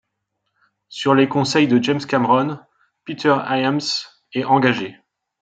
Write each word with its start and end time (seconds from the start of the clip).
Sur 0.89 1.13
les 1.13 1.29
conseils 1.29 1.67
de 1.67 1.77
James 1.79 2.03
Cameron, 2.03 2.57
Peter 3.05 3.37
Hyams 3.45 4.07
est 4.33 4.45
engagé. 4.45 4.97